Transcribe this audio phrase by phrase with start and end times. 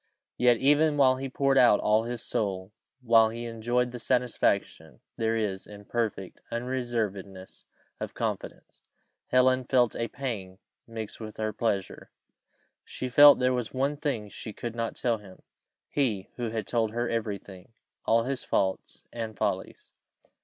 [0.37, 5.35] Yet, even while he poured out all his soul while he enjoyed the satisfaction there
[5.35, 7.65] is in perfect unreservedness
[7.99, 8.81] of confidence,
[9.27, 12.09] Helen felt a pang mix with her pleasure.
[12.83, 15.43] She felt there was one thing she could not tell him:
[15.87, 17.71] he who had told her every thing
[18.03, 19.91] all his faults, and follies.